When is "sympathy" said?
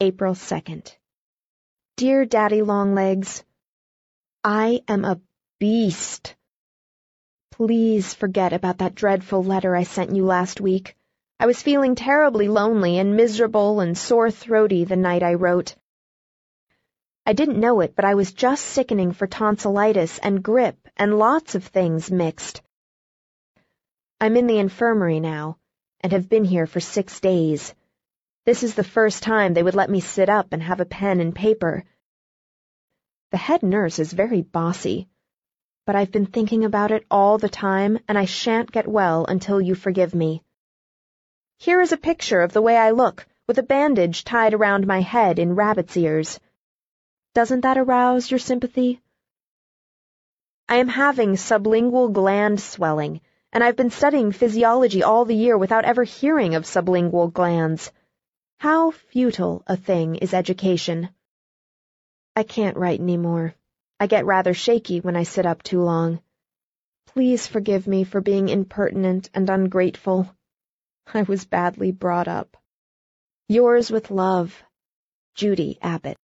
48.40-49.02